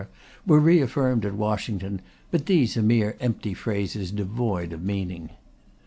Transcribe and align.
were 0.47 0.59
reaffirmed 0.59 1.23
at 1.25 1.35
Washington; 1.35 2.01
but 2.31 2.47
these 2.47 2.75
are 2.75 2.81
mere 2.81 3.15
empty 3.19 3.53
phrases 3.53 4.09
devoid 4.09 4.73
of 4.73 4.81
meaning. 4.81 5.29